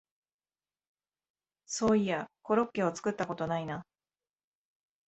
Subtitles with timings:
[1.67, 3.85] そういやコロッケを作ったことないな